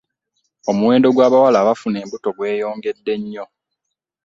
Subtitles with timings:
[0.69, 3.45] Omuwendo gw'abawala abafuna embuto gweyongedde nnyo.